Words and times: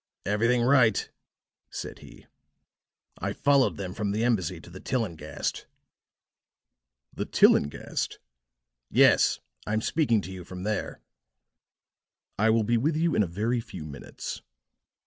"Everything 0.25 0.63
right," 0.63 1.11
said 1.69 1.99
he. 1.99 2.25
"I 3.19 3.33
followed 3.33 3.77
them 3.77 3.93
from 3.93 4.09
the 4.11 4.23
embassy 4.23 4.59
to 4.59 4.71
the 4.71 4.79
Tillinghast." 4.79 5.67
"The 7.13 7.25
Tillinghast!" 7.27 8.17
"Yes, 8.89 9.41
I'm 9.67 9.81
speaking 9.81 10.21
to 10.21 10.31
you 10.31 10.43
from 10.43 10.63
there." 10.63 11.01
"I 12.39 12.49
will 12.49 12.63
be 12.63 12.77
with 12.77 12.95
you 12.97 13.13
in 13.13 13.21
a 13.21 13.27
very 13.27 13.59
few 13.61 13.85
minutes." 13.85 14.41